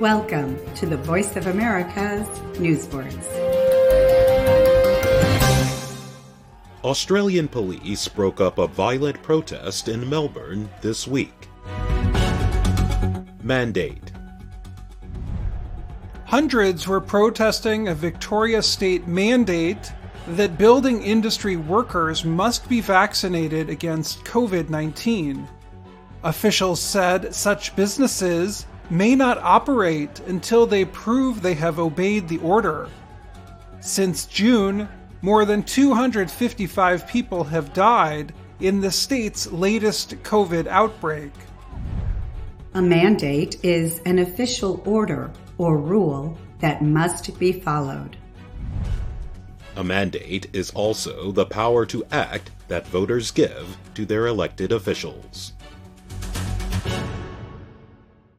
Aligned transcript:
Welcome 0.00 0.58
to 0.74 0.84
the 0.84 0.98
Voice 0.98 1.36
of 1.36 1.46
America's 1.46 2.28
News 2.60 2.86
Words. 2.88 3.26
Australian 6.84 7.48
police 7.48 8.06
broke 8.06 8.38
up 8.38 8.58
a 8.58 8.66
violent 8.66 9.22
protest 9.22 9.88
in 9.88 10.06
Melbourne 10.06 10.68
this 10.82 11.08
week. 11.08 11.48
Mandate 13.42 14.12
Hundreds 16.26 16.86
were 16.86 17.00
protesting 17.00 17.88
a 17.88 17.94
Victoria 17.94 18.60
state 18.60 19.06
mandate 19.08 19.94
that 20.28 20.58
building 20.58 21.02
industry 21.02 21.56
workers 21.56 22.22
must 22.22 22.68
be 22.68 22.82
vaccinated 22.82 23.70
against 23.70 24.26
COVID 24.26 24.68
19. 24.68 25.48
Officials 26.22 26.82
said 26.82 27.34
such 27.34 27.74
businesses 27.74 28.66
may 28.90 29.14
not 29.14 29.38
operate 29.38 30.20
until 30.26 30.66
they 30.66 30.84
prove 30.84 31.42
they 31.42 31.54
have 31.54 31.78
obeyed 31.78 32.28
the 32.28 32.38
order. 32.38 32.88
Since 33.80 34.26
June, 34.26 34.88
more 35.22 35.44
than 35.44 35.62
255 35.62 37.06
people 37.06 37.44
have 37.44 37.72
died 37.72 38.32
in 38.60 38.80
the 38.80 38.90
state's 38.90 39.50
latest 39.52 40.10
COVID 40.22 40.66
outbreak. 40.66 41.32
A 42.74 42.82
mandate 42.82 43.58
is 43.64 44.00
an 44.06 44.18
official 44.18 44.82
order 44.84 45.30
or 45.58 45.78
rule 45.78 46.38
that 46.60 46.82
must 46.82 47.38
be 47.38 47.52
followed. 47.52 48.16
A 49.76 49.84
mandate 49.84 50.48
is 50.52 50.70
also 50.70 51.32
the 51.32 51.46
power 51.46 51.84
to 51.86 52.04
act 52.10 52.50
that 52.68 52.86
voters 52.86 53.30
give 53.30 53.76
to 53.94 54.06
their 54.06 54.26
elected 54.26 54.72
officials. 54.72 55.52